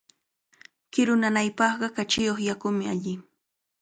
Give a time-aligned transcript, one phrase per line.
[0.93, 3.13] Kiru nanaypaqqa kachiyuq yakumi alli.